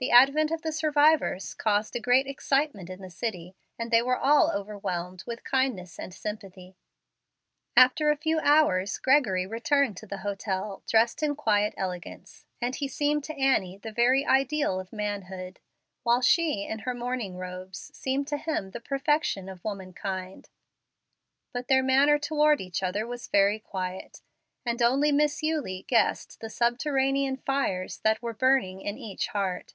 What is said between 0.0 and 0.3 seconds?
The